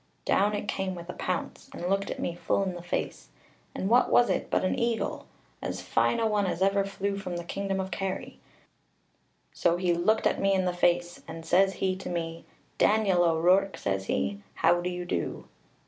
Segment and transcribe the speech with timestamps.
[0.25, 3.29] Down it came with a pounce, and looked at me full in the face;
[3.75, 5.27] and what was it but an eagle?
[5.61, 8.39] as fine a one as ever flew from the kingdom of Kerry.
[9.53, 12.45] So he looked at me in the face, and says he to me,
[12.79, 15.47] 'Daniel O'Rourke,' says he, 'how do you do?'